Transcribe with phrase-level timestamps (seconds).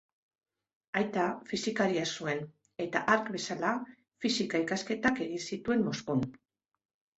[1.01, 2.41] Aita fisikaria zuen
[2.87, 3.75] eta, hark bezala,
[4.27, 6.29] fisika-ikasketak egin zituen Moskun.